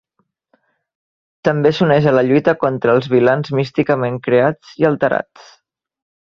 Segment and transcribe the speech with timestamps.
[1.47, 5.57] També s'uneix a la lluita contra els vilans místicament creats i alterats.